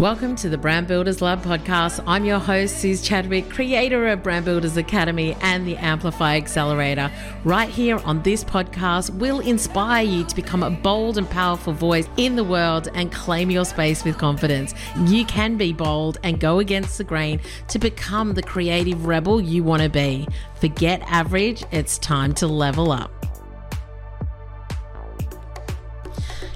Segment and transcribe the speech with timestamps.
[0.00, 2.02] Welcome to the Brand Builders Lab podcast.
[2.06, 7.10] I'm your host, Suzi Chadwick, creator of Brand Builders Academy and the Amplify Accelerator.
[7.44, 12.08] Right here on this podcast, we'll inspire you to become a bold and powerful voice
[12.16, 14.72] in the world and claim your space with confidence.
[15.04, 17.38] You can be bold and go against the grain
[17.68, 20.26] to become the creative rebel you want to be.
[20.62, 23.29] Forget average, it's time to level up.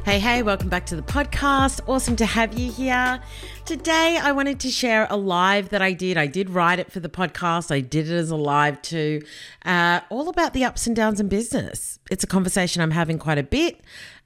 [0.04, 1.80] Hey, hey, welcome back to the podcast.
[1.88, 3.22] Awesome to have you here.
[3.64, 6.18] Today, I wanted to share a live that I did.
[6.18, 9.22] I did write it for the podcast, I did it as a live too,
[9.64, 11.98] uh, all about the ups and downs in business.
[12.10, 13.80] It's a conversation I'm having quite a bit.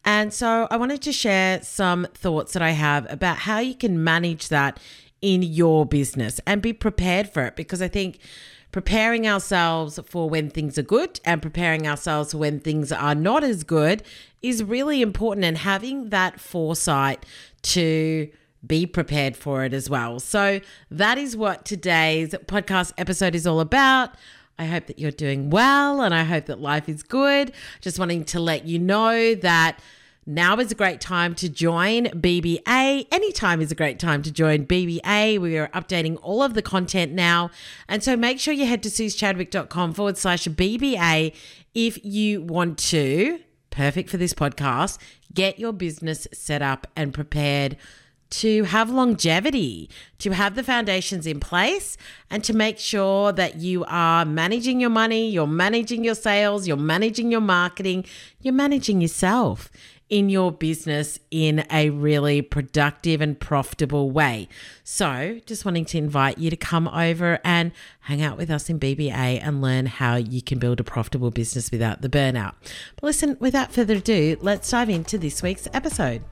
[0.05, 4.02] And so I wanted to share some thoughts that I have about how you can
[4.02, 4.80] manage that
[5.23, 8.19] in your business and be prepared for it because I think
[8.73, 13.43] preparing ourselves for when things are good and preparing ourselves for when things are not
[13.43, 14.03] as good
[14.43, 17.25] is really important and having that foresight
[17.63, 18.29] to
[18.67, 20.21] be prepared for it as well.
[20.21, 20.61] So
[20.91, 24.10] that is what today's podcast episode is all about.
[24.59, 27.53] I hope that you're doing well and I hope that life is good.
[27.80, 29.80] Just wanting to let you know that
[30.29, 33.07] now is a great time to join BBA.
[33.10, 35.38] Anytime is a great time to join BBA.
[35.38, 37.51] We are updating all of the content now.
[37.88, 41.35] And so make sure you head to suzichadwick.com forward slash BBA
[41.74, 44.98] if you want to, perfect for this podcast,
[45.32, 47.79] get your business set up and prepared
[48.30, 51.96] to have longevity, to have the foundations in place,
[52.30, 56.76] and to make sure that you are managing your money, you're managing your sales, you're
[56.76, 58.04] managing your marketing,
[58.40, 59.70] you're managing yourself
[60.10, 64.48] in your business in a really productive and profitable way.
[64.84, 68.81] So, just wanting to invite you to come over and hang out with us in
[68.81, 72.54] BBA and learn how you can build a profitable business without the burnout.
[72.97, 76.22] But listen, without further ado, let's dive into this week's episode.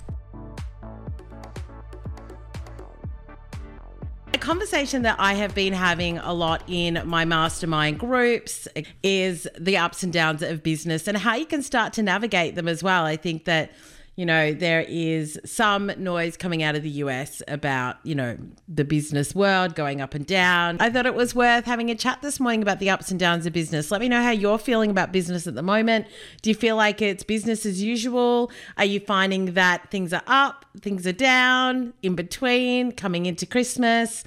[4.47, 8.69] Conversation that I have been having a lot in my mastermind groups
[9.03, 12.69] is the ups and downs of business and how you can start to navigate them
[12.69, 13.05] as well.
[13.05, 13.73] I think that
[14.17, 18.85] you know, there is some noise coming out of the US about, you know, the
[18.85, 20.79] business world going up and down.
[20.81, 23.45] I thought it was worth having a chat this morning about the ups and downs
[23.45, 23.91] of business.
[23.91, 26.07] Let me know how you're feeling about business at the moment.
[26.41, 28.51] Do you feel like it's business as usual?
[28.79, 34.25] Are you finding that things are up, things are down, in between, coming into Christmas?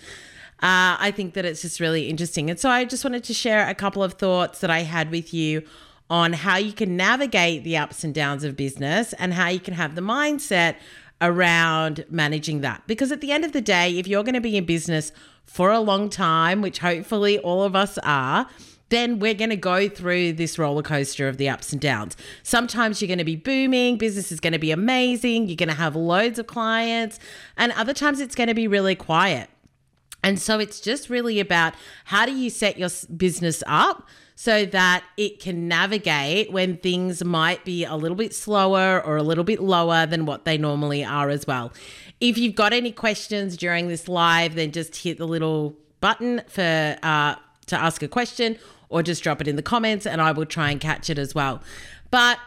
[0.61, 2.51] Uh, I think that it's just really interesting.
[2.51, 5.33] And so I just wanted to share a couple of thoughts that I had with
[5.33, 5.63] you
[6.09, 9.75] on how you can navigate the ups and downs of business and how you can
[9.75, 10.75] have the mindset
[11.21, 12.81] around managing that.
[12.87, 15.11] Because at the end of the day, if you're going to be in business
[15.45, 18.47] for a long time, which hopefully all of us are,
[18.89, 22.17] then we're going to go through this roller coaster of the ups and downs.
[22.41, 25.75] Sometimes you're going to be booming, business is going to be amazing, you're going to
[25.75, 27.19] have loads of clients,
[27.55, 29.49] and other times it's going to be really quiet.
[30.23, 34.07] And so it's just really about how do you set your business up
[34.41, 39.21] so that it can navigate when things might be a little bit slower or a
[39.21, 41.73] little bit lower than what they normally are as well.
[42.21, 46.97] If you've got any questions during this live, then just hit the little button for
[47.03, 47.35] uh,
[47.65, 48.57] to ask a question
[48.87, 51.35] or just drop it in the comments and I will try and catch it as
[51.35, 51.61] well.
[52.09, 52.39] But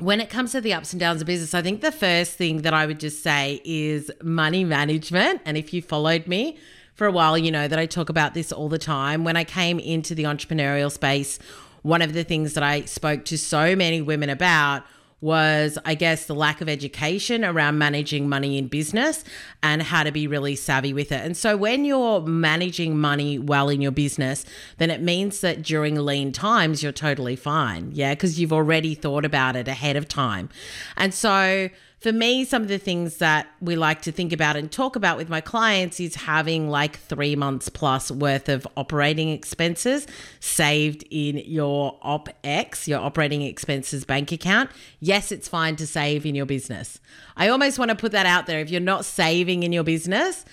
[0.00, 2.60] when it comes to the ups and downs of business, I think the first thing
[2.62, 5.40] that I would just say is money management.
[5.46, 6.58] And if you followed me
[6.98, 9.22] for a while, you know that I talk about this all the time.
[9.22, 11.38] When I came into the entrepreneurial space,
[11.82, 14.82] one of the things that I spoke to so many women about
[15.20, 19.22] was, I guess, the lack of education around managing money in business
[19.62, 21.24] and how to be really savvy with it.
[21.24, 24.44] And so, when you're managing money well in your business,
[24.78, 27.92] then it means that during lean times, you're totally fine.
[27.94, 30.48] Yeah, because you've already thought about it ahead of time.
[30.96, 31.70] And so,
[32.00, 35.16] for me, some of the things that we like to think about and talk about
[35.16, 40.06] with my clients is having like three months plus worth of operating expenses
[40.38, 44.70] saved in your OpEx, your operating expenses bank account.
[45.00, 47.00] Yes, it's fine to save in your business.
[47.36, 48.60] I almost want to put that out there.
[48.60, 50.44] If you're not saving in your business,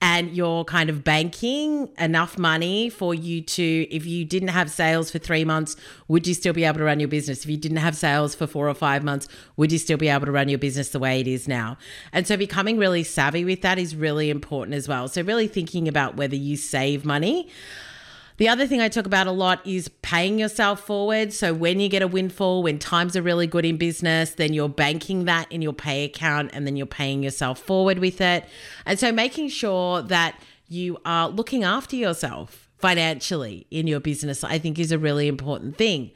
[0.00, 5.10] and you're kind of banking enough money for you to, if you didn't have sales
[5.10, 5.76] for three months,
[6.08, 7.44] would you still be able to run your business?
[7.44, 10.26] If you didn't have sales for four or five months, would you still be able
[10.26, 11.78] to run your business the way it is now?
[12.12, 15.08] And so becoming really savvy with that is really important as well.
[15.08, 17.48] So, really thinking about whether you save money.
[18.36, 21.32] The other thing I talk about a lot is paying yourself forward.
[21.32, 24.68] So when you get a windfall, when times are really good in business, then you're
[24.68, 28.44] banking that in your pay account and then you're paying yourself forward with it.
[28.86, 34.58] And so making sure that you are looking after yourself financially in your business, I
[34.58, 36.10] think is a really important thing.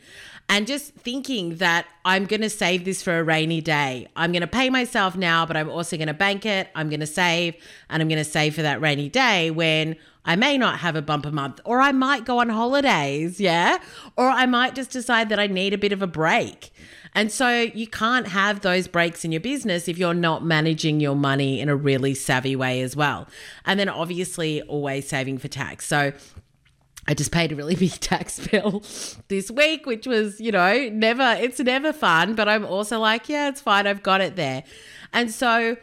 [0.48, 4.08] And just thinking that I'm going to save this for a rainy day.
[4.16, 6.68] I'm going to pay myself now, but I'm also going to bank it.
[6.74, 7.54] I'm going to save
[7.90, 11.00] and I'm going to save for that rainy day when I may not have a
[11.00, 13.78] bumper month, or I might go on holidays, yeah?
[14.16, 16.70] Or I might just decide that I need a bit of a break.
[17.14, 21.16] And so you can't have those breaks in your business if you're not managing your
[21.16, 23.26] money in a really savvy way as well.
[23.64, 25.86] And then obviously always saving for tax.
[25.86, 26.12] So
[27.08, 28.84] I just paid a really big tax bill
[29.28, 33.48] this week, which was, you know, never, it's never fun, but I'm also like, yeah,
[33.48, 33.86] it's fine.
[33.86, 34.62] I've got it there.
[35.12, 35.76] And so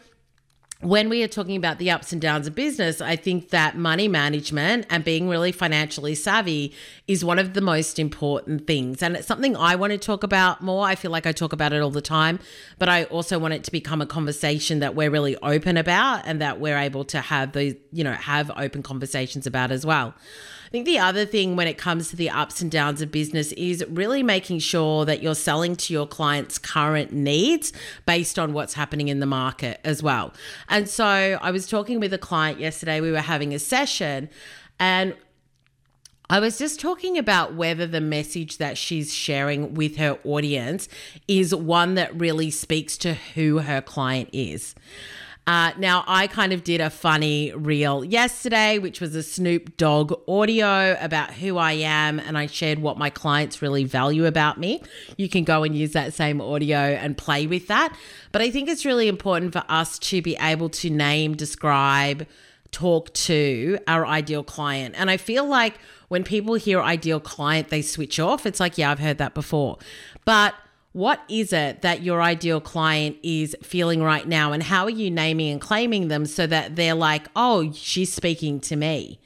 [0.81, 4.07] when we are talking about the ups and downs of business, I think that money
[4.07, 6.73] management and being really financially savvy
[7.07, 9.01] is one of the most important things.
[9.01, 10.85] And it's something I want to talk about more.
[10.85, 12.39] I feel like I talk about it all the time,
[12.77, 16.39] but I also want it to become a conversation that we're really open about and
[16.41, 20.13] that we're able to have those, you know, have open conversations about as well.
[20.65, 23.51] I think the other thing when it comes to the ups and downs of business
[23.53, 27.71] is really making sure that you're selling to your clients' current needs
[28.05, 30.33] based on what's happening in the market as well.
[30.67, 34.29] And so I was talking with a client yesterday, we were having a session,
[34.79, 35.15] and
[36.27, 40.89] I was just talking about whether the message that she's sharing with her audience
[41.27, 44.73] is one that really speaks to who her client is.
[45.47, 50.13] Uh, now, I kind of did a funny reel yesterday, which was a Snoop Dogg
[50.27, 54.81] audio about who I am, and I shared what my clients really value about me.
[55.17, 57.95] You can go and use that same audio and play with that.
[58.31, 62.25] But I think it's really important for us to be able to name, describe,
[62.71, 64.95] talk to our ideal client.
[64.97, 65.75] And I feel like
[66.07, 68.47] when people hear ideal client, they switch off.
[68.47, 69.77] It's like, yeah, I've heard that before.
[70.25, 70.55] But
[70.95, 74.53] what is it that your ideal client is feeling right now?
[74.53, 78.61] And how are you naming and claiming them so that they're like oh she's speaking
[78.61, 79.19] to me?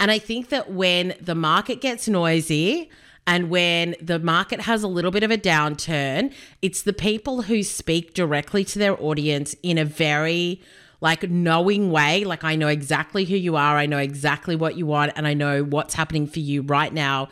[0.00, 2.90] And i think that when the market gets noisy
[3.28, 7.62] and when the market has a little bit of a downturn it's the people who
[7.62, 10.60] speak directly to their audience in a very
[11.00, 12.24] like knowing way.
[12.24, 13.76] Like i know exactly who you are.
[13.76, 17.28] I know exactly what you want and i know what's happening for you right now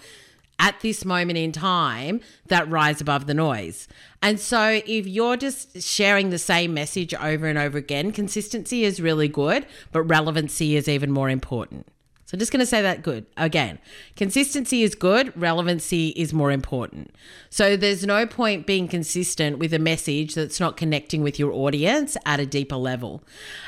[0.62, 3.88] at this moment in time that rise above the noise.
[4.22, 9.00] And so if you're just sharing the same message over and over again, consistency is
[9.00, 11.88] really good, but relevancy is even more important.
[12.26, 13.80] So I'm just going to say that good again.
[14.14, 17.14] Consistency is good, relevancy is more important.
[17.50, 22.16] So there's no point being consistent with a message that's not connecting with your audience
[22.24, 23.22] at a deeper level.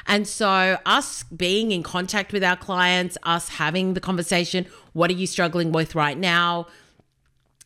[0.07, 5.15] And so us being in contact with our clients, us having the conversation, what are
[5.15, 6.67] you struggling with right now?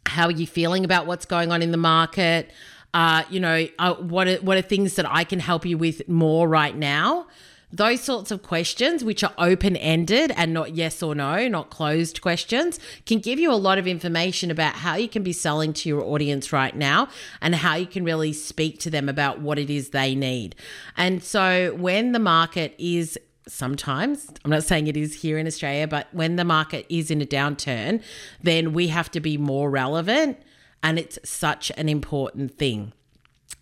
[0.09, 2.51] How are you feeling about what's going on in the market?
[2.95, 6.09] Uh, you know, uh, what are, what are things that I can help you with
[6.09, 7.27] more right now?
[7.71, 12.23] Those sorts of questions, which are open ended and not yes or no, not closed
[12.23, 15.89] questions, can give you a lot of information about how you can be selling to
[15.89, 17.09] your audience right now
[17.43, 20.57] and how you can really speak to them about what it is they need.
[20.97, 23.19] And so when the market is
[23.49, 24.29] sometimes.
[24.45, 27.27] I'm not saying it is here in Australia, but when the market is in a
[27.27, 28.03] downturn,
[28.43, 30.39] then we have to be more relevant.
[30.83, 32.93] And it's such an important thing.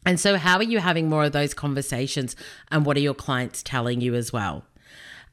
[0.04, 2.36] And so, how are you having more of those conversations?
[2.70, 4.64] And what are your clients telling you as well?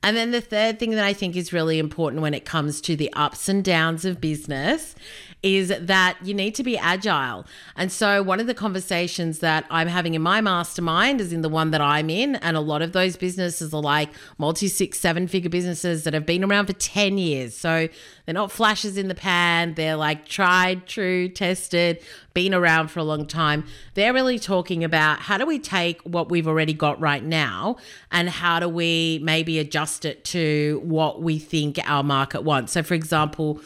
[0.03, 2.95] And then the third thing that I think is really important when it comes to
[2.95, 4.95] the ups and downs of business
[5.43, 7.45] is that you need to be agile.
[7.75, 11.49] And so, one of the conversations that I'm having in my mastermind is in the
[11.49, 12.35] one that I'm in.
[12.37, 16.25] And a lot of those businesses are like multi six, seven figure businesses that have
[16.25, 17.55] been around for 10 years.
[17.55, 17.89] So,
[18.25, 19.73] they're not flashes in the pan.
[19.73, 22.01] They're like tried, true, tested,
[22.33, 23.65] been around for a long time.
[23.95, 27.75] They're really talking about how do we take what we've already got right now
[28.11, 32.73] and how do we maybe adjust it to what we think our market wants.
[32.73, 33.61] So, for example,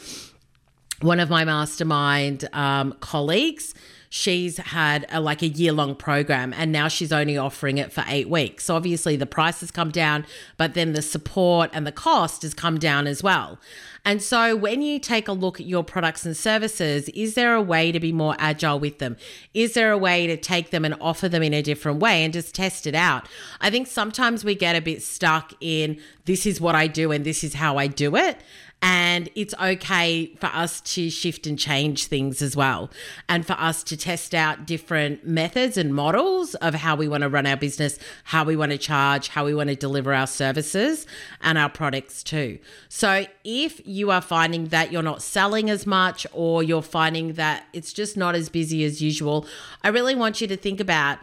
[1.00, 3.74] one of my mastermind um, colleagues
[4.08, 8.04] she's had a, like a year long program and now she's only offering it for
[8.08, 8.64] eight weeks.
[8.64, 12.54] So obviously the price has come down, but then the support and the cost has
[12.54, 13.58] come down as well.
[14.04, 17.60] And so when you take a look at your products and services, is there a
[17.60, 19.16] way to be more agile with them?
[19.52, 22.32] Is there a way to take them and offer them in a different way and
[22.32, 23.28] just test it out?
[23.60, 27.24] I think sometimes we get a bit stuck in this is what I do and
[27.24, 28.40] this is how I do it.
[28.80, 32.90] And it's okay for us to shift and change things as well.
[33.28, 37.28] And for us to test out different methods and models of how we want to
[37.28, 41.06] run our business, how we want to charge, how we want to deliver our services
[41.40, 42.60] and our products too.
[42.88, 47.66] So if you are finding that you're not selling as much or you're finding that
[47.72, 49.44] it's just not as busy as usual,
[49.82, 51.18] I really want you to think about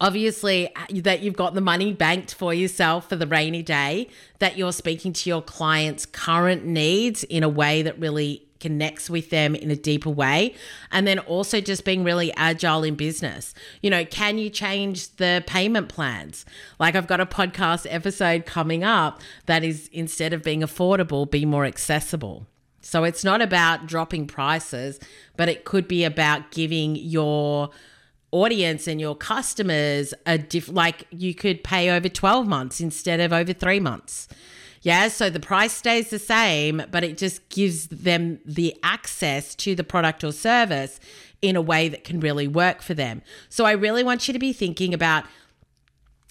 [0.00, 4.56] obviously uh, that you've got the money banked for yourself for the rainy day, that
[4.56, 9.54] you're speaking to your clients' current needs in a way that really connects with them
[9.54, 10.54] in a deeper way.
[10.90, 13.54] And then also just being really agile in business.
[13.82, 16.46] You know, can you change the payment plans?
[16.78, 21.44] Like I've got a podcast episode coming up that is instead of being affordable, be
[21.44, 22.46] more accessible.
[22.80, 25.00] So it's not about dropping prices,
[25.36, 27.70] but it could be about giving your
[28.44, 33.32] audience and your customers a diff like you could pay over 12 months instead of
[33.32, 34.28] over 3 months.
[34.82, 39.74] Yeah, so the price stays the same, but it just gives them the access to
[39.74, 41.00] the product or service
[41.42, 43.22] in a way that can really work for them.
[43.48, 45.24] So I really want you to be thinking about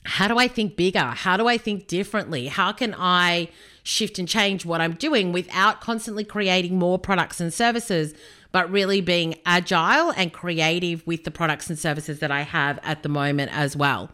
[0.05, 0.99] how do I think bigger?
[0.99, 2.47] How do I think differently?
[2.47, 3.49] How can I
[3.83, 8.13] shift and change what I'm doing without constantly creating more products and services,
[8.55, 13.03] but really being agile and creative with the products and services that I have at
[13.03, 14.11] the moment as well.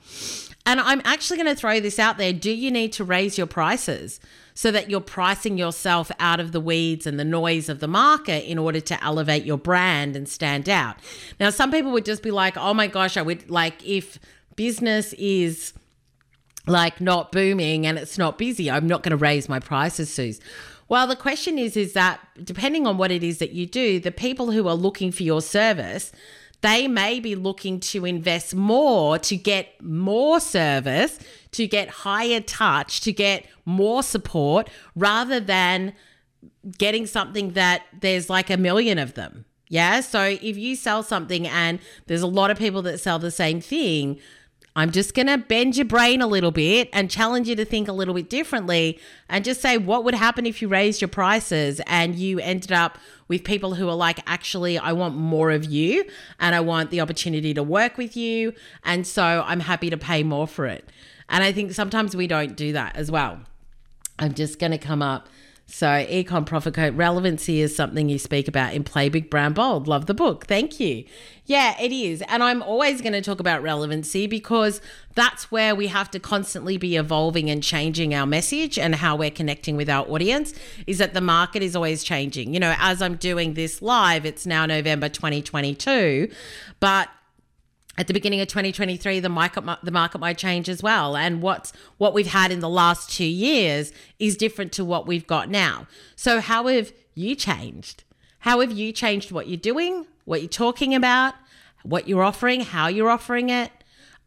[0.66, 2.34] And I'm actually going to throw this out there.
[2.34, 4.20] Do you need to raise your prices
[4.56, 8.50] so that you're pricing yourself out of the weeds and the noise of the market
[8.50, 10.96] in order to elevate your brand and stand out?
[11.40, 14.18] Now, some people would just be like, oh my gosh, I would like if
[14.56, 15.74] business is
[16.66, 20.42] like not booming and it's not busy, I'm not going to raise my prices, Suzi.
[20.92, 24.12] Well, the question is, is that depending on what it is that you do, the
[24.12, 26.12] people who are looking for your service,
[26.60, 31.18] they may be looking to invest more to get more service,
[31.54, 35.94] to get higher touch, to get more support, rather than
[36.78, 39.46] getting something that there's like a million of them.
[39.70, 40.02] Yeah.
[40.02, 43.62] So if you sell something and there's a lot of people that sell the same
[43.62, 44.20] thing,
[44.76, 47.90] I'm just going to bend your brain a little bit and challenge you to think
[47.90, 51.82] a little bit differently and just say, what would happen if you raised your prices
[51.88, 52.98] and you ended up
[53.28, 56.06] with people who are like, actually, I want more of you
[56.40, 58.54] and I want the opportunity to work with you.
[58.84, 60.90] And so I'm happy to pay more for it.
[61.28, 63.42] And I think sometimes we don't do that as well.
[64.20, 65.28] I'm just going to come up
[65.74, 69.88] so, Ecom Profit Code relevancy is something you speak about in Play Big Brand Bold.
[69.88, 70.46] Love the book.
[70.46, 71.06] Thank you.
[71.46, 72.22] Yeah, it is.
[72.28, 74.82] And I'm always going to talk about relevancy because
[75.16, 79.32] that's where we have to constantly be evolving and changing our message and how we're
[79.32, 80.54] connecting with our audience
[80.88, 82.54] is that the market is always changing.
[82.54, 86.30] You know, as I'm doing this live, it's now November 2022,
[86.82, 87.08] but
[88.02, 91.16] at the beginning of 2023 the market the market might change as well.
[91.16, 95.28] And what's what we've had in the last 2 years is different to what we've
[95.28, 95.86] got now.
[96.16, 98.04] So how have you changed?
[98.40, 101.36] How have you changed what you're doing what you're talking about
[101.84, 103.72] what you're offering how you're offering it?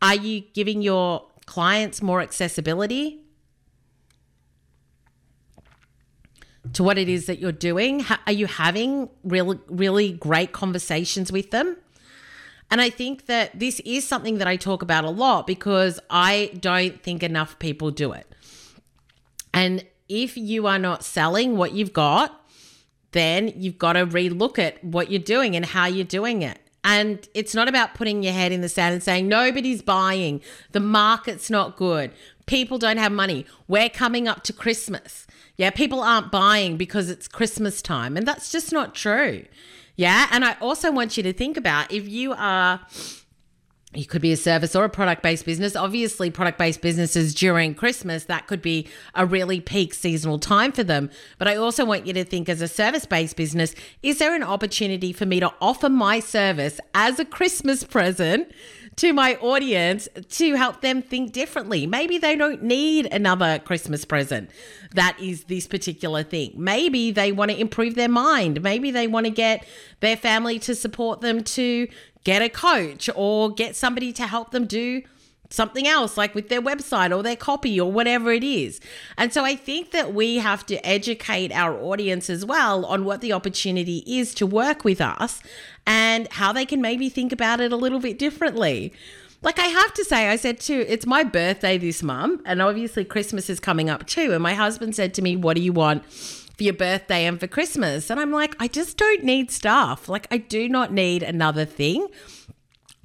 [0.00, 3.22] Are you giving your clients more accessibility
[6.74, 8.04] to what it is that you're doing?
[8.24, 11.76] Are you having really really great conversations with them
[12.74, 16.50] and I think that this is something that I talk about a lot because I
[16.58, 18.26] don't think enough people do it.
[19.52, 22.44] And if you are not selling what you've got,
[23.12, 26.58] then you've got to relook at what you're doing and how you're doing it.
[26.82, 30.40] And it's not about putting your head in the sand and saying, nobody's buying,
[30.72, 32.10] the market's not good,
[32.46, 35.28] people don't have money, we're coming up to Christmas.
[35.56, 38.16] Yeah, people aren't buying because it's Christmas time.
[38.16, 39.44] And that's just not true.
[39.96, 40.28] Yeah.
[40.30, 42.80] And I also want you to think about if you are
[43.96, 45.76] you could be a service or a product based business.
[45.76, 50.84] Obviously, product based businesses during Christmas, that could be a really peak seasonal time for
[50.84, 51.10] them.
[51.38, 54.42] But I also want you to think as a service based business, is there an
[54.42, 58.50] opportunity for me to offer my service as a Christmas present
[58.96, 61.86] to my audience to help them think differently.
[61.86, 64.50] Maybe they don't need another Christmas present
[64.94, 66.52] that is this particular thing.
[66.56, 68.62] Maybe they want to improve their mind.
[68.62, 69.66] Maybe they want to get
[70.00, 71.88] their family to support them to
[72.24, 75.02] get a coach or get somebody to help them do
[75.50, 78.80] something else, like with their website or their copy or whatever it is.
[79.16, 83.20] And so I think that we have to educate our audience as well on what
[83.20, 85.40] the opportunity is to work with us
[85.86, 88.92] and how they can maybe think about it a little bit differently.
[89.42, 93.04] Like I have to say, I said too, it's my birthday this month, and obviously
[93.04, 94.32] Christmas is coming up too.
[94.32, 96.02] And my husband said to me, What do you want?
[96.56, 98.10] For your birthday and for Christmas.
[98.10, 100.08] And I'm like, I just don't need stuff.
[100.08, 102.08] Like, I do not need another thing.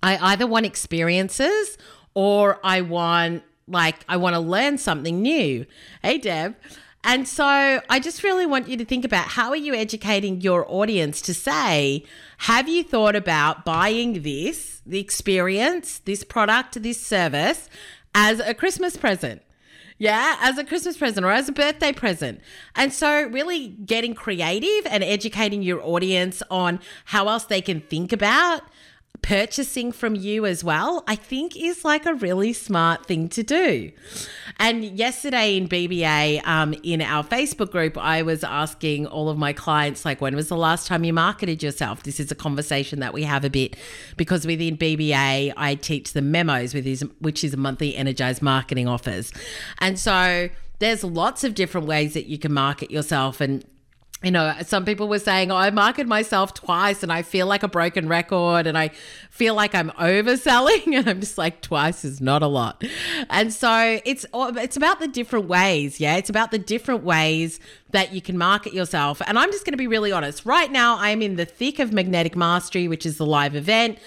[0.01, 1.77] I either want experiences
[2.13, 5.65] or I want like I want to learn something new.
[6.01, 6.55] Hey Deb.
[7.03, 10.69] And so I just really want you to think about how are you educating your
[10.69, 12.03] audience to say,
[12.39, 17.69] have you thought about buying this, the experience, this product, this service
[18.13, 19.41] as a Christmas present?
[20.01, 22.39] Yeah, as a Christmas present or as a birthday present.
[22.73, 28.13] And so, really getting creative and educating your audience on how else they can think
[28.13, 28.61] about
[29.21, 33.91] purchasing from you as well, I think is like a really smart thing to do.
[34.57, 39.53] And yesterday in BBA, um, in our Facebook group, I was asking all of my
[39.53, 42.03] clients, like, when was the last time you marketed yourself?
[42.03, 43.77] This is a conversation that we have a bit
[44.17, 49.31] because within BBA, I teach the memos, which is a monthly energized marketing offers.
[49.79, 50.49] And so
[50.79, 53.39] there's lots of different ways that you can market yourself.
[53.39, 53.63] And
[54.21, 57.63] you know, some people were saying, oh, I market myself twice and I feel like
[57.63, 58.89] a broken record and I
[59.29, 60.87] feel like I'm overselling.
[60.99, 62.83] And I'm just like, twice is not a lot.
[63.29, 65.99] And so it's, oh, it's about the different ways.
[65.99, 66.17] Yeah.
[66.17, 67.59] It's about the different ways
[67.91, 69.21] that you can market yourself.
[69.25, 70.45] And I'm just going to be really honest.
[70.45, 73.99] Right now, I'm in the thick of Magnetic Mastery, which is the live event.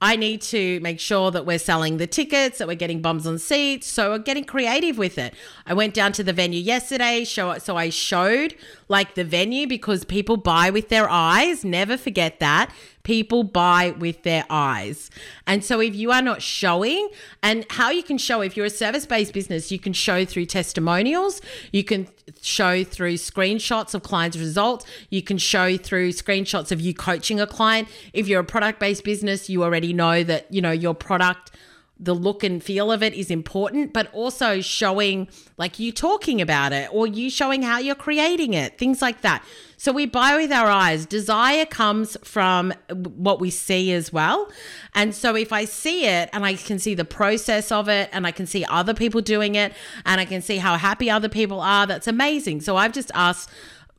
[0.00, 3.38] I need to make sure that we're selling the tickets, that we're getting bums on
[3.38, 3.88] seats.
[3.88, 5.34] So we're getting creative with it.
[5.66, 8.54] I went down to the venue yesterday, show so I showed
[8.88, 11.64] like the venue because people buy with their eyes.
[11.64, 12.72] Never forget that.
[13.08, 15.10] People buy with their eyes.
[15.46, 17.08] And so if you are not showing,
[17.42, 20.44] and how you can show, if you're a service based business, you can show through
[20.44, 21.40] testimonials,
[21.72, 22.08] you can
[22.42, 27.46] show through screenshots of clients' results, you can show through screenshots of you coaching a
[27.46, 27.88] client.
[28.12, 31.52] If you're a product based business, you already know that, you know, your product
[32.00, 36.72] the look and feel of it is important, but also showing like you talking about
[36.72, 39.44] it or you showing how you're creating it, things like that.
[39.76, 41.06] So we buy with our eyes.
[41.06, 44.48] Desire comes from what we see as well.
[44.94, 48.26] And so if I see it and I can see the process of it and
[48.26, 49.72] I can see other people doing it
[50.04, 52.60] and I can see how happy other people are, that's amazing.
[52.60, 53.50] So I've just asked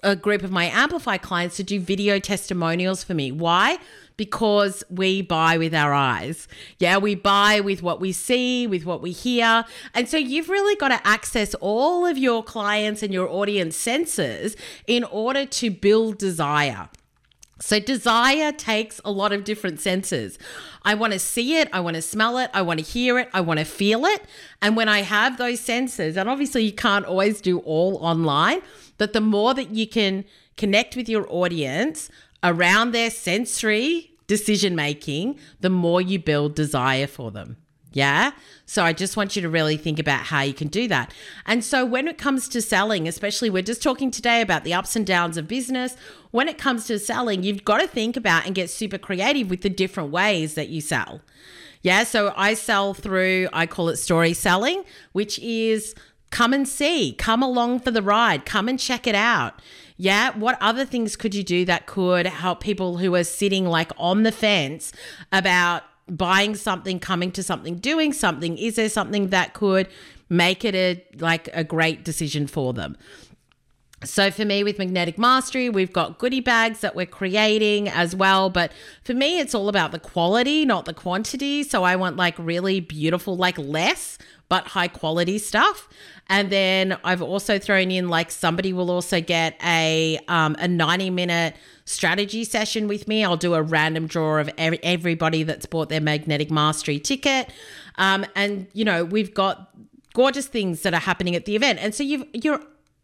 [0.04, 3.32] a group of my Amplify clients to do video testimonials for me.
[3.34, 3.78] Why?
[4.20, 6.50] Because we buy with our eyes.
[6.78, 9.64] Yeah, we buy with what we see, with what we hear.
[9.94, 14.58] And so you've really got to access all of your clients and your audience senses
[14.88, 16.90] in order to build desire.
[17.62, 20.38] So, desire takes a lot of different senses.
[20.84, 23.30] I want to see it, I want to smell it, I want to hear it,
[23.34, 24.22] I want to feel it.
[24.62, 28.62] And when I have those senses, and obviously you can't always do all online,
[28.98, 30.24] but the more that you can
[30.56, 32.10] connect with your audience
[32.44, 37.58] around their sensory decision making, the more you build desire for them.
[37.92, 38.32] Yeah.
[38.68, 41.12] So I just want you to really think about how you can do that.
[41.48, 44.96] And so when it comes to selling, especially we're just talking today about the ups
[44.96, 45.96] and downs of business.
[46.30, 49.62] When it comes to selling, you've got to think about and get super creative with
[49.62, 51.22] the different ways that you sell.
[51.82, 52.04] Yeah.
[52.04, 55.96] So I sell through, I call it story selling, which is
[56.30, 59.60] come and see, come along for the ride, come and check it out.
[60.02, 60.32] Yeah.
[60.38, 64.24] What other things could you do that could help people who are sitting like on
[64.24, 64.94] the fence
[65.34, 68.58] about buying something, coming to something, doing something?
[68.58, 69.90] Is there something that could
[70.30, 72.96] make it a like a great decision for them?
[74.06, 78.50] So for me with Magnetic Mastery, we've got goodie bags that we're creating as well,
[78.50, 78.72] but
[79.04, 81.64] for me it's all about the quality, not the quantity.
[81.64, 85.90] So I want like really beautiful like less but high quality stuff.
[86.30, 91.10] And then I've also thrown in like somebody will also get a um, a 90
[91.10, 93.26] minute strategy session with me.
[93.26, 97.52] I'll do a random draw of everybody that's bought their magnetic mastery ticket.
[97.98, 99.72] Um, and you know, we've got
[100.14, 101.80] gorgeous things that are happening at the event.
[101.82, 102.62] And so you've your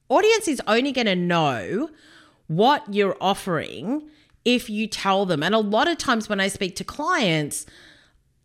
[0.09, 1.89] audience is only going to know
[2.47, 4.07] what you're offering
[4.43, 5.41] if you tell them.
[5.41, 7.65] And a lot of times when I speak to clients,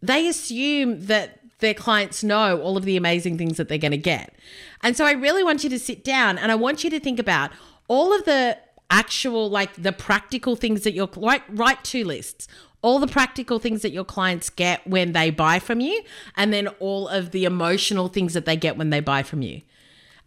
[0.01, 3.97] they assume that their clients know all of the amazing things that they're going to
[3.97, 4.35] get.
[4.83, 7.19] And so I really want you to sit down and I want you to think
[7.19, 7.51] about
[7.89, 8.59] all of the
[8.91, 12.49] actual, like the practical things that you're write, write two lists.
[12.83, 16.03] All the practical things that your clients get when they buy from you,
[16.35, 19.61] and then all of the emotional things that they get when they buy from you.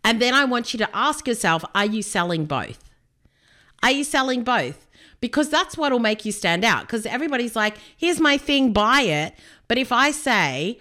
[0.03, 2.91] And then I want you to ask yourself are you selling both?
[3.81, 4.87] Are you selling both?
[5.19, 6.81] Because that's what will make you stand out.
[6.81, 9.33] Because everybody's like, here's my thing, buy it.
[9.67, 10.79] But if I say,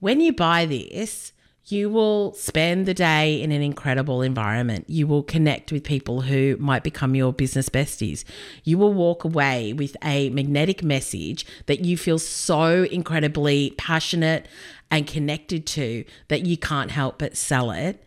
[0.00, 1.32] when you buy this,
[1.66, 4.86] you will spend the day in an incredible environment.
[4.88, 8.24] You will connect with people who might become your business besties.
[8.64, 14.46] You will walk away with a magnetic message that you feel so incredibly passionate
[14.90, 18.04] and connected to that you can't help but sell it.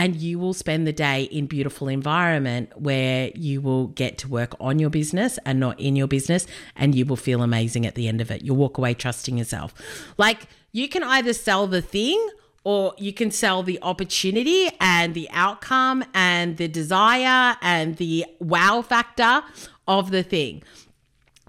[0.00, 4.54] And you will spend the day in beautiful environment where you will get to work
[4.58, 8.08] on your business and not in your business and you will feel amazing at the
[8.08, 8.40] end of it.
[8.40, 9.74] You'll walk away trusting yourself.
[10.16, 12.30] Like you can either sell the thing
[12.64, 18.80] or you can sell the opportunity and the outcome and the desire and the wow
[18.80, 19.42] factor
[19.86, 20.62] of the thing.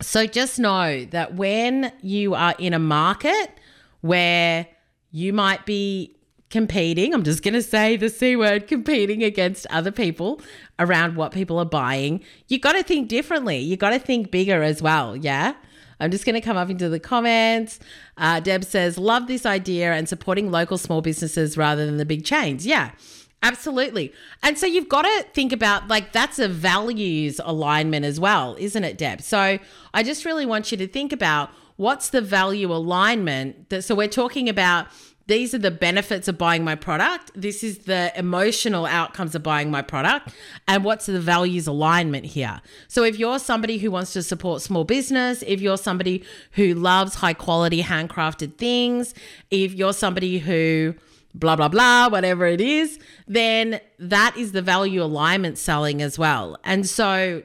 [0.02, 3.58] So just know that when you are in a market
[4.02, 4.68] where
[5.10, 6.18] you might be
[6.52, 10.42] competing, I'm just going to say the C word, competing against other people
[10.78, 13.58] around what people are buying, you got to think differently.
[13.58, 15.16] You got to think bigger as well.
[15.16, 15.56] Yeah.
[16.00, 17.80] I'm just going to come up into the comments.
[18.18, 22.26] Uh, Deb says, Love this idea and supporting local small businesses rather than the big
[22.26, 22.66] chains.
[22.66, 22.92] Yeah.
[23.44, 24.14] Absolutely.
[24.44, 28.84] And so you've got to think about like that's a values alignment as well, isn't
[28.84, 29.22] it, Deb?
[29.22, 29.58] So
[29.96, 34.08] I just really want you to think about what's the value alignment that so we're
[34.08, 34.86] talking about
[35.32, 37.32] these are the benefits of buying my product.
[37.34, 40.34] This is the emotional outcomes of buying my product.
[40.68, 42.62] And what's the values alignment here?
[42.88, 47.16] So, if you're somebody who wants to support small business, if you're somebody who loves
[47.16, 49.14] high quality handcrafted things,
[49.50, 50.96] if you're somebody who
[51.34, 56.58] blah, blah, blah, whatever it is, then that is the value alignment selling as well.
[56.66, 57.42] And so,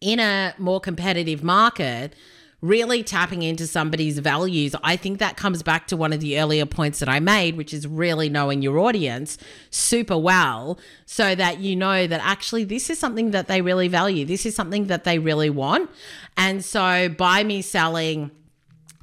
[0.00, 2.14] in a more competitive market,
[2.60, 6.66] really tapping into somebody's values, I think that comes back to one of the earlier
[6.66, 9.38] points that I made, which is really knowing your audience
[9.70, 14.24] super well so that you know that actually this is something that they really value.
[14.24, 15.88] This is something that they really want.
[16.36, 18.32] And so by me selling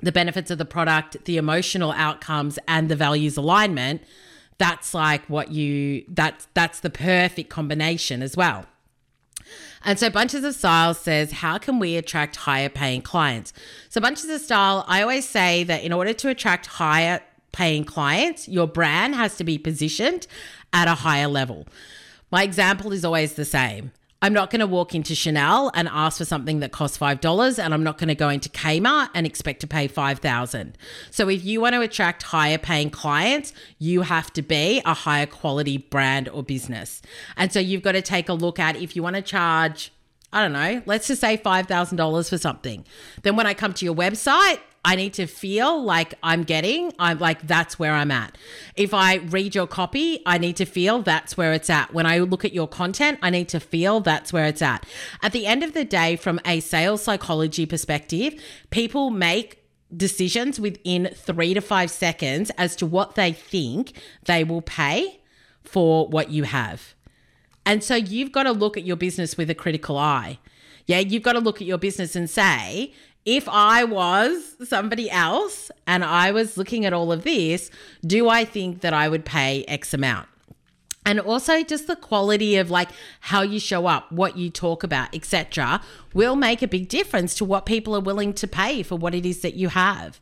[0.02, 4.02] the benefits of the product, the emotional outcomes, and the values alignment,
[4.58, 8.66] that's like what you that's that's the perfect combination as well.
[9.86, 13.54] And so Bunches of Style says, How can we attract higher paying clients?
[13.90, 17.22] So, Bunches of Style, I always say that in order to attract higher
[17.52, 20.26] paying clients, your brand has to be positioned
[20.74, 21.68] at a higher level.
[22.32, 23.92] My example is always the same.
[24.26, 27.76] I'm not going to walk into Chanel and ask for something that costs $5 and
[27.76, 30.76] I'm not going to go into Kmart and expect to pay 5000.
[31.12, 35.28] So if you want to attract higher paying clients, you have to be a higher
[35.28, 37.04] quality brand or business.
[37.38, 39.92] And so you've got to take a look at if you want to charge
[40.34, 42.84] I don't know, let's just say $5,000 for something.
[43.22, 47.18] Then when I come to your website, I need to feel like I'm getting, I'm
[47.18, 48.38] like, that's where I'm at.
[48.76, 51.92] If I read your copy, I need to feel that's where it's at.
[51.92, 54.86] When I look at your content, I need to feel that's where it's at.
[55.24, 59.64] At the end of the day, from a sales psychology perspective, people make
[59.96, 63.94] decisions within three to five seconds as to what they think
[64.26, 65.20] they will pay
[65.64, 66.94] for what you have.
[67.66, 70.38] And so you've got to look at your business with a critical eye.
[70.86, 72.94] Yeah, you've got to look at your business and say,
[73.26, 77.72] if I was somebody else and I was looking at all of this,
[78.06, 80.30] do I think that I would pay X amount?
[81.08, 82.90] And also just the quality of like
[83.22, 85.82] how you show up, what you talk about, etc.,
[86.14, 89.26] will make a big difference to what people are willing to pay for what it
[89.26, 90.20] is that you have.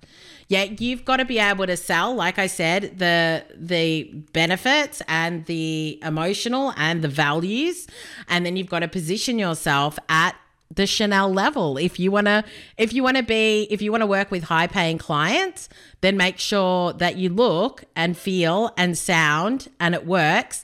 [0.50, 5.46] Yeah, you've got to be able to sell, like I said, the the benefits and
[5.46, 7.88] the emotional and the values,
[8.28, 10.36] and then you've got to position yourself at
[10.76, 11.78] the Chanel level.
[11.78, 12.44] If you want to
[12.78, 15.70] if you want to be if you want to work with high paying clients,
[16.02, 20.64] then make sure that you look and feel and sound and it works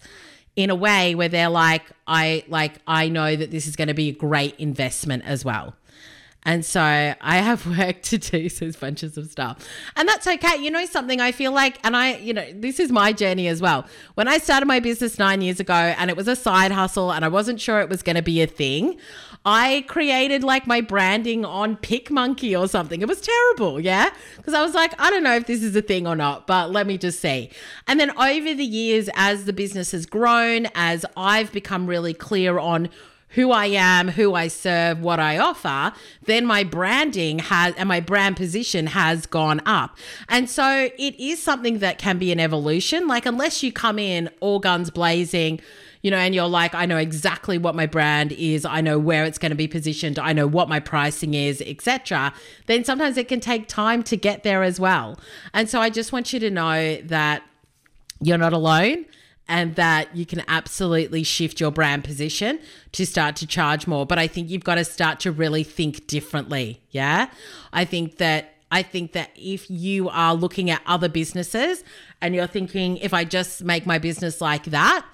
[0.56, 3.93] in a way where they're like I like I know that this is going to
[3.93, 5.76] be a great investment as well.
[6.43, 9.67] And so I have work to do, so bunches of stuff.
[9.95, 10.58] And that's okay.
[10.58, 13.62] You know something, I feel like, and I, you know, this is my journey as
[13.62, 13.86] well.
[14.15, 17.26] When I started my business nine years ago and it was a side hustle and
[17.26, 18.98] I wasn't sure it was going to be a thing,
[19.45, 23.02] I created like my branding on PicMonkey or something.
[23.02, 24.10] It was terrible, yeah?
[24.36, 26.71] Because I was like, I don't know if this is a thing or not, but
[26.71, 27.49] let me just see.
[27.88, 32.60] And then over the years, as the business has grown, as I've become really clear
[32.60, 32.89] on
[33.30, 38.00] who I am, who I serve, what I offer, then my branding has and my
[38.00, 39.98] brand position has gone up.
[40.28, 43.08] And so it is something that can be an evolution.
[43.08, 45.60] Like, unless you come in all guns blazing,
[46.02, 49.26] you know, and you're like, I know exactly what my brand is, I know where
[49.26, 52.34] it's going to be positioned, I know what my pricing is, etc.
[52.68, 55.20] Then sometimes it can take time to get there as well.
[55.54, 57.44] And so I just want you to know that
[58.22, 59.06] you're not alone
[59.50, 62.60] and that you can absolutely shift your brand position
[62.94, 64.06] to start to charge more.
[64.06, 66.82] But I think you've got to start to really think differently.
[66.92, 67.30] Yeah.
[67.74, 71.84] I think that I think that if you are looking at other businesses
[72.22, 75.08] and you're thinking, if I just make my business like that,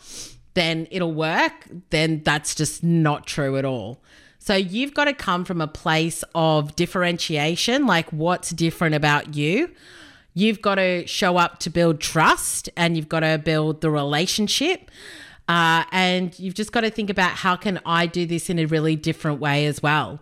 [0.55, 4.01] then it'll work, then that's just not true at all.
[4.39, 9.71] So you've got to come from a place of differentiation, like what's different about you.
[10.35, 14.91] You've got to show up to build trust and you've got to build the relationship.
[15.47, 18.65] Uh, and you've just got to think about how can I do this in a
[18.65, 20.19] really different way as well.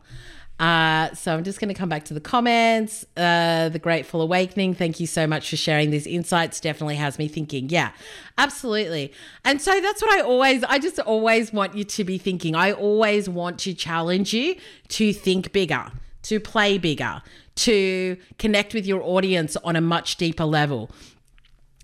[0.59, 3.05] Uh, so I'm just going to come back to the comments.
[3.17, 4.75] Uh, the Grateful Awakening.
[4.75, 6.59] Thank you so much for sharing these insights.
[6.59, 7.69] Definitely has me thinking.
[7.69, 7.91] Yeah,
[8.37, 9.11] absolutely.
[9.43, 12.55] And so that's what I always, I just always want you to be thinking.
[12.55, 14.55] I always want to challenge you
[14.89, 15.91] to think bigger,
[16.23, 17.21] to play bigger,
[17.55, 20.89] to connect with your audience on a much deeper level.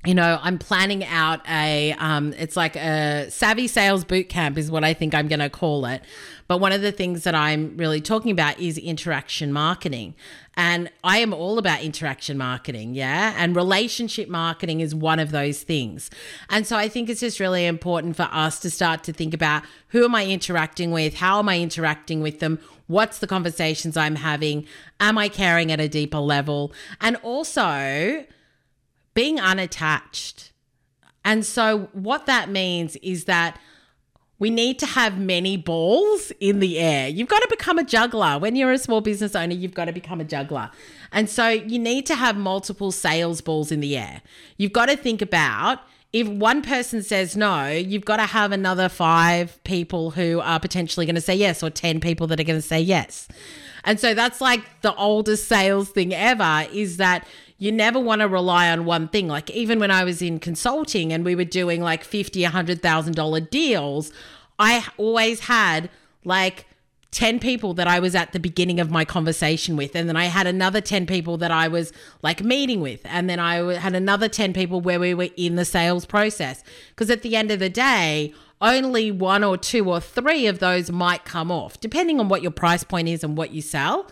[0.05, 4.71] you know, I'm planning out a, um, it's like a savvy sales boot camp is
[4.71, 6.01] what I think I'm going to call it.
[6.47, 10.15] But one of the things that I'm really talking about is interaction marketing.
[10.55, 13.35] And I am all about interaction marketing, yeah?
[13.37, 16.09] And relationship marketing is one of those things.
[16.49, 19.63] And so I think it's just really important for us to start to think about
[19.89, 21.15] who am I interacting with?
[21.15, 22.59] How am I interacting with them?
[22.89, 24.65] What's the conversations I'm having?
[24.99, 26.73] Am I caring at a deeper level?
[26.99, 28.25] And also,
[29.13, 30.51] being unattached.
[31.23, 33.59] And so, what that means is that
[34.39, 37.07] we need to have many balls in the air.
[37.07, 38.39] You've got to become a juggler.
[38.39, 40.71] When you're a small business owner, you've got to become a juggler.
[41.11, 44.23] And so, you need to have multiple sales balls in the air.
[44.57, 48.89] You've got to think about if one person says no, you've got to have another
[48.89, 52.57] five people who are potentially going to say yes, or 10 people that are going
[52.57, 53.27] to say yes.
[53.83, 57.27] And so that's like the oldest sales thing ever is that
[57.59, 59.27] you never want to rely on one thing.
[59.27, 62.81] Like even when I was in consulting and we were doing like fifty, a hundred
[62.81, 64.11] thousand dollar deals,
[64.57, 65.89] I always had
[66.23, 66.65] like
[67.11, 69.95] 10 people that I was at the beginning of my conversation with.
[69.95, 71.91] And then I had another 10 people that I was
[72.21, 73.01] like meeting with.
[73.05, 76.63] And then I had another 10 people where we were in the sales process.
[76.89, 80.91] Because at the end of the day, only one or two or three of those
[80.91, 84.09] might come off, depending on what your price point is and what you sell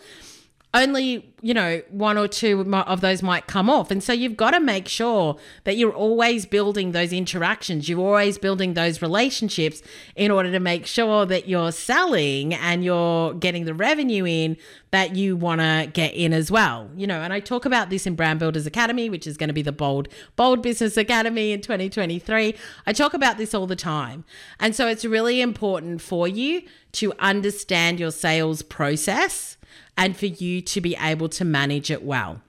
[0.74, 3.90] only, you know, one or two of those might come off.
[3.90, 7.88] And so you've got to make sure that you're always building those interactions.
[7.88, 9.80] You're always building those relationships
[10.14, 14.58] in order to make sure that you're selling and you're getting the revenue in
[14.90, 16.90] that you want to get in as well.
[16.94, 19.54] You know, and I talk about this in Brand Builders Academy, which is going to
[19.54, 22.54] be the Bold Bold Business Academy in 2023.
[22.86, 24.24] I talk about this all the time.
[24.60, 29.57] And so it's really important for you to understand your sales process
[29.98, 32.40] and for you to be able to manage it well.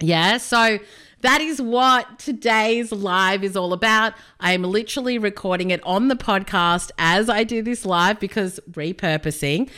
[0.00, 0.78] Yeah, so
[1.22, 4.14] that is what today's live is all about.
[4.38, 9.68] I am literally recording it on the podcast as I do this live because repurposing.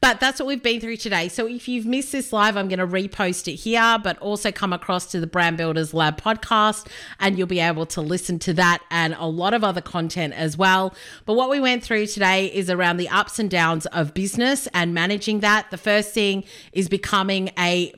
[0.00, 1.28] But that's what we've been through today.
[1.28, 4.72] So if you've missed this live, I'm going to repost it here, but also come
[4.72, 6.88] across to the Brand Builders Lab podcast
[7.20, 10.56] and you'll be able to listen to that and a lot of other content as
[10.56, 10.94] well.
[11.26, 14.94] But what we went through today is around the ups and downs of business and
[14.94, 15.70] managing that.
[15.70, 17.92] The first thing is becoming a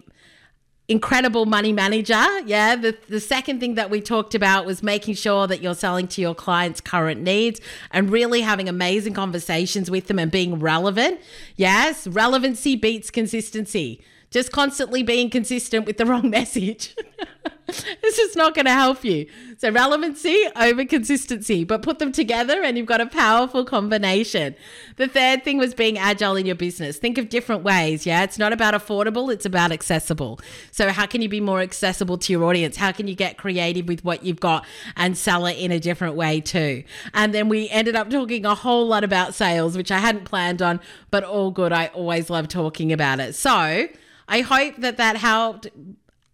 [0.90, 2.40] incredible money manager.
[2.40, 2.74] Yeah.
[2.74, 6.20] The, the second thing that we talked about was making sure that you're selling to
[6.20, 7.60] your clients' current needs
[7.92, 11.20] and really having amazing conversations with them and being relevant.
[11.54, 12.08] Yes.
[12.08, 14.02] Relevancy beats consistency.
[14.32, 16.96] Just constantly being consistent with the wrong message.
[18.02, 19.26] this is not going to help you.
[19.58, 24.54] So, relevancy over consistency, but put them together and you've got a powerful combination.
[24.96, 26.98] The third thing was being agile in your business.
[26.98, 28.06] Think of different ways.
[28.06, 28.22] Yeah.
[28.22, 30.40] It's not about affordable, it's about accessible.
[30.70, 32.76] So, how can you be more accessible to your audience?
[32.76, 36.16] How can you get creative with what you've got and sell it in a different
[36.16, 36.84] way too?
[37.14, 40.62] And then we ended up talking a whole lot about sales, which I hadn't planned
[40.62, 40.80] on,
[41.10, 41.72] but all good.
[41.72, 43.34] I always love talking about it.
[43.34, 43.88] So,
[44.28, 45.68] I hope that that helped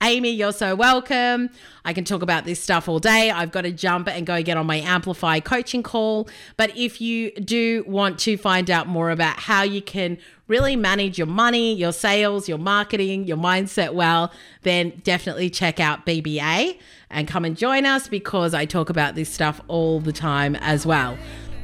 [0.02, 1.48] Amy, you're so welcome.
[1.84, 3.30] I can talk about this stuff all day.
[3.30, 6.28] I've got to jump and go get on my Amplify coaching call.
[6.58, 11.16] But if you do want to find out more about how you can really manage
[11.16, 14.30] your money, your sales, your marketing, your mindset well,
[14.62, 16.78] then definitely check out BBA
[17.08, 20.84] and come and join us because I talk about this stuff all the time as
[20.84, 21.16] well.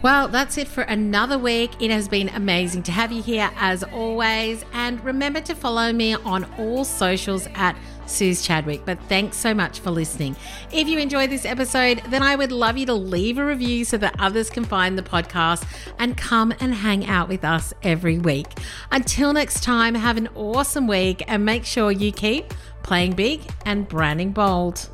[0.03, 1.81] Well, that's it for another week.
[1.81, 4.65] It has been amazing to have you here as always.
[4.73, 8.85] And remember to follow me on all socials at Suzi Chadwick.
[8.85, 10.37] But thanks so much for listening.
[10.73, 13.97] If you enjoyed this episode, then I would love you to leave a review so
[13.99, 15.67] that others can find the podcast
[15.99, 18.49] and come and hang out with us every week.
[18.91, 23.89] Until next time, have an awesome week and make sure you keep playing big and
[23.89, 24.89] branding bold.